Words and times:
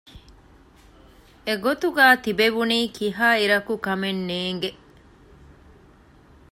އެގޮތުގައި 1.47 2.17
ތިބެވުނީ 2.23 2.79
ކިހާއިރަކު 2.95 3.73
ކަމެއް 3.85 4.23
ނޭނގެ 4.29 4.69